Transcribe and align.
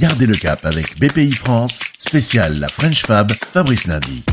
Gardez 0.00 0.24
le 0.24 0.34
cap 0.34 0.64
avec 0.64 0.98
BPI 0.98 1.32
France, 1.32 1.78
spécial 1.98 2.58
la 2.58 2.68
French 2.68 3.02
Fab, 3.04 3.32
Fabrice 3.52 3.86
Lundi. 3.86 4.24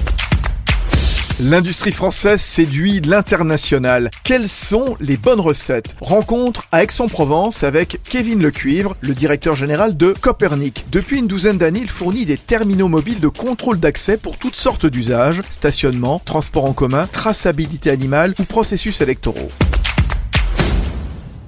L'industrie 1.41 1.91
française 1.91 2.39
séduit 2.39 3.01
l'international. 3.01 4.09
Quelles 4.23 4.47
sont 4.47 4.95
les 5.01 5.17
bonnes 5.17 5.41
recettes? 5.41 5.93
Rencontre 5.99 6.63
à 6.71 6.83
Aix-en-Provence 6.83 7.65
avec 7.65 7.99
Kevin 8.09 8.41
Lecuivre, 8.41 8.95
le 9.01 9.13
directeur 9.13 9.57
général 9.57 9.97
de 9.97 10.13
Copernic. 10.13 10.85
Depuis 10.89 11.19
une 11.19 11.27
douzaine 11.27 11.57
d'années, 11.57 11.81
il 11.83 11.89
fournit 11.89 12.25
des 12.25 12.37
terminaux 12.37 12.87
mobiles 12.87 13.19
de 13.19 13.27
contrôle 13.27 13.81
d'accès 13.81 14.15
pour 14.15 14.37
toutes 14.37 14.55
sortes 14.55 14.85
d'usages, 14.85 15.41
stationnement, 15.49 16.21
transport 16.23 16.63
en 16.63 16.73
commun, 16.73 17.07
traçabilité 17.11 17.89
animale 17.89 18.33
ou 18.39 18.45
processus 18.45 19.01
électoraux. 19.01 19.51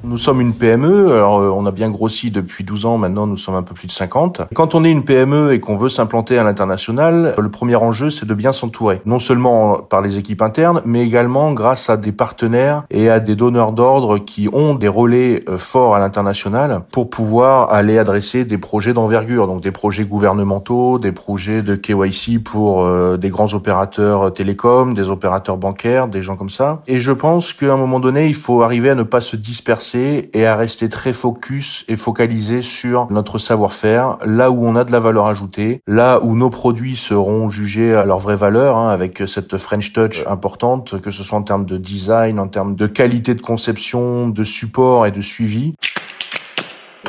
Nous 0.02 0.18
sommes 0.18 0.40
une 0.40 0.54
PME, 0.54 1.12
alors 1.12 1.40
euh, 1.40 1.50
on 1.50 1.66
a 1.66 1.72
bien 1.72 1.90
grossi 1.90 2.32
depuis 2.32 2.64
12 2.64 2.86
ans, 2.86 2.98
maintenant 2.98 3.28
nous 3.28 3.36
sommes 3.36 3.56
un 3.56 3.64
peu 3.64 3.74
plus 3.74 3.88
de 3.88 3.92
50. 3.92 4.44
Quand 4.54 4.74
on 4.74 4.86
est 4.86 4.92
une 4.92 5.04
PME 5.04 5.52
et 5.52 5.60
qu'on 5.60 5.76
veut 5.76 5.90
s'implanter 5.90 6.38
à 6.38 6.44
l'international, 6.44 7.36
le 7.38 7.50
premier 7.50 7.76
enjeu 7.76 8.10
c'est 8.10 8.26
de 8.26 8.34
bien 8.34 8.54
s'entourer, 8.54 9.02
non 9.06 9.20
seulement 9.20 9.80
par 9.80 10.02
les 10.02 10.18
équipes 10.18 10.42
internes, 10.42 10.82
mais 10.86 11.04
également 11.04 11.52
grâce 11.52 11.90
à 11.90 11.98
des 11.98 12.14
partenaires 12.14 12.84
et 12.90 13.10
à 13.10 13.20
des 13.20 13.36
donneurs 13.36 13.74
d'ordre 13.74 14.20
qui 14.20 14.48
ont 14.54 14.76
des 14.76 14.88
relais 14.88 15.42
euh, 15.50 15.58
forts 15.58 15.96
à 15.96 16.00
l'international 16.00 16.82
pour 16.94 17.10
pouvoir 17.10 17.74
aller 17.74 17.98
adresser 17.98 18.46
des 18.46 18.58
projets 18.58 18.94
d'envergure, 18.94 19.48
donc 19.48 19.62
des 19.62 19.72
projets 19.72 20.06
gouvernementaux, 20.06 20.98
des 20.98 21.12
projets 21.12 21.62
de 21.62 21.76
KYC 21.76 22.42
pour 22.42 22.86
euh, 22.86 23.18
des 23.18 23.30
grands 23.30 23.54
opérateurs 23.54 24.34
télécoms, 24.34 24.94
des 24.94 25.10
opérateurs 25.10 25.58
bancaires, 25.58 26.08
des 26.08 26.22
gens 26.22 26.38
comme 26.38 26.50
ça. 26.50 26.82
Et 26.88 27.00
je 27.00 27.12
pense 27.12 27.52
qu'à 27.52 27.74
un 27.74 27.78
moment 27.78 28.00
donné, 28.00 28.28
il 28.28 28.36
faut 28.36 28.62
arriver 28.62 28.90
à 28.90 28.96
ne 28.96 29.04
pas 29.04 29.20
se 29.20 29.36
disperser 29.36 29.89
et 29.96 30.46
à 30.46 30.56
rester 30.56 30.90
très 30.90 31.14
focus 31.14 31.86
et 31.88 31.96
focalisé 31.96 32.62
sur 32.62 33.12
notre 33.12 33.40
savoir-faire, 33.40 34.18
là 34.26 34.52
où 34.52 34.66
on 34.66 34.76
a 34.76 34.84
de 34.84 34.92
la 34.92 35.00
valeur 35.00 35.28
ajoutée, 35.28 35.82
là 35.88 36.20
où 36.22 36.36
nos 36.36 36.50
produits 36.50 36.96
seront 36.96 37.50
jugés 37.50 37.96
à 37.96 38.06
leur 38.06 38.20
vraie 38.20 38.36
valeur, 38.36 38.78
hein, 38.78 38.90
avec 38.90 39.24
cette 39.26 39.58
French 39.58 39.94
touch 39.94 40.26
importante, 40.28 41.02
que 41.02 41.12
ce 41.12 41.24
soit 41.24 41.38
en 41.38 41.44
termes 41.44 41.66
de 41.66 41.78
design, 41.78 42.40
en 42.40 42.48
termes 42.48 42.76
de 42.76 42.88
qualité 42.88 43.36
de 43.36 43.42
conception, 43.42 44.30
de 44.30 44.44
support 44.44 45.06
et 45.06 45.12
de 45.12 45.22
suivi. 45.22 45.74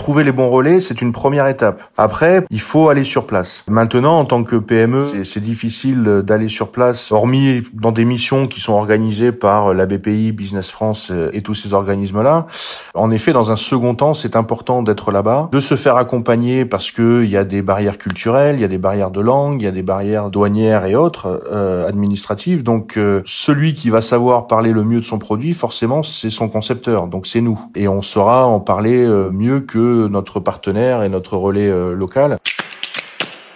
Trouver 0.01 0.25
les 0.25 0.33
bons 0.33 0.49
relais, 0.49 0.81
c'est 0.81 1.03
une 1.03 1.13
première 1.13 1.47
étape. 1.47 1.83
Après, 1.99 2.47
il 2.49 2.61
faut 2.63 2.89
aller 2.89 3.05
sur 3.05 3.27
place. 3.27 3.65
Maintenant, 3.69 4.19
en 4.19 4.25
tant 4.25 4.45
que 4.45 4.57
PME, 4.57 5.25
c'est 5.25 5.41
difficile 5.41 6.23
d'aller 6.25 6.49
sur 6.49 6.73
place, 6.73 7.13
hormis 7.13 7.65
dans 7.75 7.93
des 7.93 8.07
missions 8.07 8.47
qui 8.47 8.61
sont 8.61 8.73
organisées 8.73 9.31
par 9.31 9.75
la 9.75 9.85
BPI, 9.85 10.33
Business 10.33 10.71
France 10.71 11.11
euh, 11.11 11.29
et 11.35 11.43
tous 11.43 11.53
ces 11.53 11.75
organismes-là. 11.75 12.47
En 12.95 13.11
effet, 13.11 13.33
dans 13.33 13.53
un 13.53 13.57
second 13.57 13.95
temps, 13.95 14.15
c'est 14.15 14.35
important 14.35 14.83
d'être 14.83 15.13
là-bas, 15.13 15.49
de 15.53 15.61
se 15.61 15.77
faire 15.77 15.97
accompagner 15.97 16.65
parce 16.65 16.91
que 16.91 17.23
il 17.23 17.31
y 17.31 17.37
a 17.37 17.45
des 17.45 17.63
barrières 17.63 17.99
culturelles, 17.99 18.57
il 18.57 18.63
y 18.63 18.65
a 18.65 18.69
des 18.69 18.79
barrières 18.79 19.11
de 19.11 19.21
langue, 19.21 19.63
il 19.63 19.65
y 19.65 19.69
a 19.69 19.73
des 19.73 19.83
barrières 19.83 20.31
douanières 20.31 20.85
et 20.87 20.97
autres 20.97 21.43
euh, 21.53 21.89
administratives. 21.89 22.63
Donc, 22.63 22.97
euh, 22.97 23.23
celui 23.25 23.75
qui 23.75 23.91
va 23.91 24.01
savoir 24.01 24.47
parler 24.47 24.73
le 24.73 24.83
mieux 24.83 25.01
de 25.01 25.05
son 25.05 25.19
produit, 25.19 25.53
forcément, 25.53 26.03
c'est 26.03 26.31
son 26.31 26.49
concepteur. 26.49 27.07
Donc, 27.07 27.27
c'est 27.27 27.41
nous, 27.41 27.61
et 27.77 27.87
on 27.87 28.03
saura 28.03 28.47
en 28.47 28.61
parler 28.61 29.07
mieux 29.31 29.61
que 29.61 30.09
notre 30.09 30.41
partenaire 30.41 31.03
et 31.03 31.09
notre 31.09 31.37
relais 31.37 31.69
euh, 31.69 31.95
local. 31.95 32.39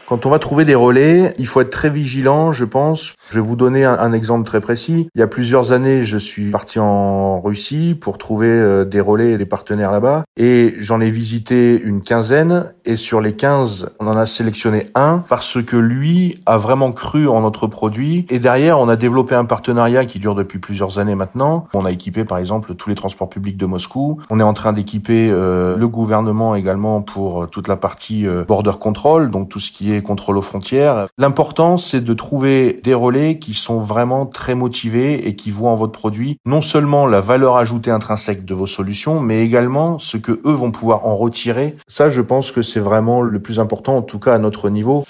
Quand 0.06 0.26
on 0.26 0.30
va 0.30 0.38
trouver 0.38 0.66
des 0.66 0.74
relais, 0.74 1.32
il 1.38 1.46
faut 1.46 1.62
être 1.62 1.70
très 1.70 1.88
vigilant, 1.88 2.52
je 2.52 2.66
pense. 2.66 3.14
Je 3.30 3.40
vais 3.40 3.46
vous 3.46 3.56
donner 3.56 3.84
un, 3.84 4.12
exemple 4.12 4.44
très 4.44 4.60
précis. 4.60 5.08
Il 5.14 5.18
y 5.18 5.22
a 5.22 5.26
plusieurs 5.26 5.72
années, 5.72 6.04
je 6.04 6.18
suis 6.18 6.50
parti 6.50 6.78
en 6.78 7.40
Russie 7.40 7.96
pour 7.98 8.18
trouver 8.18 8.48
euh, 8.48 8.84
des 8.84 9.00
relais 9.00 9.32
et 9.32 9.38
des 9.38 9.46
partenaires 9.46 9.90
là-bas. 9.90 10.24
Et 10.36 10.74
j'en 10.78 11.00
ai 11.00 11.08
visité 11.08 11.80
une 11.80 12.02
quinzaine. 12.02 12.73
Et 12.86 12.96
sur 12.96 13.20
les 13.20 13.34
15, 13.34 13.90
on 13.98 14.06
en 14.06 14.16
a 14.16 14.26
sélectionné 14.26 14.86
un 14.94 15.24
parce 15.28 15.62
que 15.62 15.76
lui 15.76 16.34
a 16.44 16.58
vraiment 16.58 16.92
cru 16.92 17.28
en 17.28 17.40
notre 17.40 17.66
produit. 17.66 18.26
Et 18.28 18.38
derrière, 18.38 18.78
on 18.78 18.88
a 18.88 18.96
développé 18.96 19.34
un 19.34 19.46
partenariat 19.46 20.04
qui 20.04 20.18
dure 20.18 20.34
depuis 20.34 20.58
plusieurs 20.58 20.98
années 20.98 21.14
maintenant. 21.14 21.66
On 21.72 21.84
a 21.84 21.90
équipé, 21.90 22.24
par 22.24 22.38
exemple, 22.38 22.74
tous 22.74 22.88
les 22.90 22.94
transports 22.94 23.30
publics 23.30 23.56
de 23.56 23.66
Moscou. 23.66 24.20
On 24.28 24.38
est 24.38 24.44
en 24.44 24.52
train 24.52 24.72
d'équiper 24.72 25.30
euh, 25.30 25.76
le 25.76 25.88
gouvernement 25.88 26.54
également 26.54 27.00
pour 27.00 27.48
toute 27.48 27.68
la 27.68 27.76
partie 27.76 28.26
euh, 28.26 28.44
border 28.44 28.72
control, 28.78 29.30
donc 29.30 29.48
tout 29.48 29.60
ce 29.60 29.70
qui 29.70 29.92
est 29.92 30.02
contrôle 30.02 30.36
aux 30.36 30.42
frontières. 30.42 31.06
L'important, 31.16 31.78
c'est 31.78 32.02
de 32.02 32.14
trouver 32.14 32.80
des 32.82 32.94
relais 32.94 33.38
qui 33.38 33.54
sont 33.54 33.78
vraiment 33.78 34.26
très 34.26 34.54
motivés 34.54 35.26
et 35.26 35.34
qui 35.36 35.50
voient 35.50 35.70
en 35.70 35.74
votre 35.74 35.92
produit 35.92 36.38
non 36.46 36.60
seulement 36.60 37.06
la 37.06 37.20
valeur 37.20 37.56
ajoutée 37.56 37.90
intrinsèque 37.90 38.44
de 38.44 38.54
vos 38.54 38.66
solutions, 38.66 39.20
mais 39.20 39.42
également 39.42 39.98
ce 39.98 40.16
que 40.16 40.32
eux 40.32 40.52
vont 40.52 40.70
pouvoir 40.70 41.06
en 41.06 41.16
retirer. 41.16 41.76
Ça, 41.86 42.10
je 42.10 42.20
pense 42.20 42.52
que 42.52 42.62
c'est 42.74 42.80
vraiment 42.80 43.22
le 43.22 43.38
plus 43.38 43.60
important, 43.60 43.98
en 43.98 44.02
tout 44.02 44.18
cas 44.18 44.34
à 44.34 44.38
notre 44.38 44.68
niveau. 44.68 45.06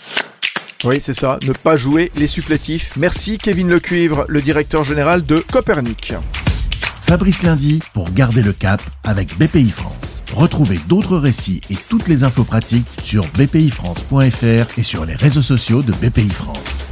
Oui, 0.84 0.98
c'est 1.00 1.14
ça, 1.14 1.38
ne 1.46 1.52
pas 1.54 1.78
jouer 1.78 2.12
les 2.14 2.26
supplétifs. 2.26 2.92
Merci 2.98 3.38
Kevin 3.38 3.70
Lecuivre, 3.70 4.26
le 4.28 4.42
directeur 4.42 4.84
général 4.84 5.24
de 5.24 5.38
Copernic. 5.50 6.12
Fabrice 7.00 7.42
Lundi 7.42 7.80
pour 7.94 8.10
garder 8.10 8.42
le 8.42 8.52
cap 8.52 8.82
avec 9.02 9.38
BPI 9.38 9.70
France. 9.70 10.24
Retrouvez 10.34 10.78
d'autres 10.88 11.16
récits 11.16 11.62
et 11.70 11.76
toutes 11.88 12.06
les 12.08 12.22
infos 12.22 12.44
pratiques 12.44 12.88
sur 13.02 13.24
bpifrance.fr 13.28 14.78
et 14.78 14.82
sur 14.82 15.06
les 15.06 15.14
réseaux 15.14 15.42
sociaux 15.42 15.80
de 15.80 15.92
BPI 15.92 16.28
France. 16.28 16.90